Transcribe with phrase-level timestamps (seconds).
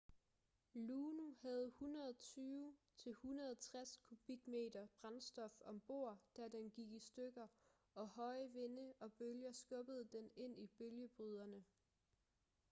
[0.75, 1.71] luno havde 120-160
[4.09, 7.47] kubikmeter brændstof om bord da den gik i stykker
[7.95, 11.63] og høje vinde og bølger skubbede den ind i bølgebryderne